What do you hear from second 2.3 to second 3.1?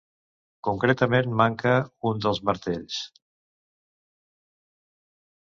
martells.